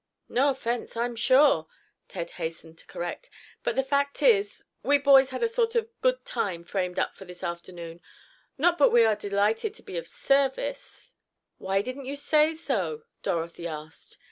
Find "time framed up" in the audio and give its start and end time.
6.25-7.15